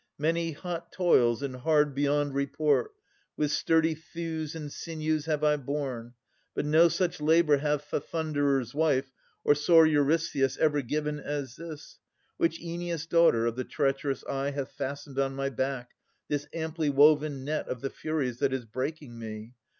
Many 0.17 0.53
hot 0.53 0.91
toils 0.91 1.43
and 1.43 1.57
hard 1.57 1.93
beyond 1.93 2.33
report, 2.33 2.95
With 3.37 3.51
sturdy 3.51 3.93
thews 3.93 4.55
and 4.55 4.73
sinews 4.73 5.27
I 5.27 5.31
have 5.37 5.63
borne, 5.63 6.15
But 6.55 6.65
no 6.65 6.87
such 6.87 7.21
labour 7.21 7.57
hath 7.57 7.91
the 7.91 7.99
Thunderer's 8.01 8.73
wife 8.73 9.11
Or 9.43 9.53
sour 9.53 9.85
Eurystheus 9.85 10.57
ever 10.57 10.81
given, 10.81 11.19
as 11.19 11.55
this, 11.55 11.99
Which 12.37 12.59
Oeneus' 12.59 13.05
daughter 13.05 13.45
of 13.45 13.55
the 13.55 13.63
treacherous 13.63 14.23
eye 14.23 14.49
Hath 14.49 14.71
fastened 14.71 15.19
on 15.19 15.35
my 15.35 15.49
back, 15.49 15.91
this 16.29 16.47
amply 16.51 16.89
woven 16.89 17.45
Net 17.45 17.67
of 17.67 17.81
the 17.81 17.91
Furies, 17.91 18.39
that 18.39 18.53
is 18.53 18.65
breaking 18.65 19.19
me. 19.19 19.53